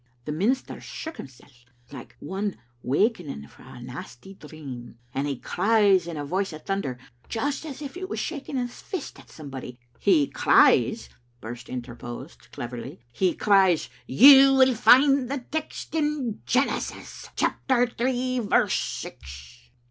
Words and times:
"The 0.25 0.31
minister 0.31 0.81
shook 0.81 1.17
himsel' 1.17 1.47
like 1.91 2.15
one 2.19 2.55
wakening 2.81 3.47
frae 3.47 3.65
a 3.77 3.81
nasty 3.83 4.33
dream, 4.33 4.97
and 5.13 5.27
he 5.27 5.37
cries 5.37 6.07
in 6.07 6.17
a 6.17 6.25
voice 6.25 6.51
of 6.53 6.63
thunder, 6.63 6.97
just 7.29 7.67
as 7.67 7.83
if 7.83 7.93
he 7.93 8.03
was 8.05 8.17
shaking 8.19 8.57
his 8.57 8.81
fist 8.81 9.19
at 9.19 9.29
somebody" 9.29 9.77
"He 10.09 10.25
cries," 10.25 11.09
Birse 11.39 11.69
interposed, 11.69 12.51
cleverly, 12.51 12.99
"he 13.11 13.35
cries, 13.35 13.91
•You 14.09 14.57
will 14.57 14.73
find 14.73 15.29
the 15.29 15.45
text 15.51 15.93
in 15.93 16.41
Genesis, 16.47 17.29
chapter 17.35 17.85
three, 17.85 18.39
verse 18.39 18.73
six.'" 18.73 19.69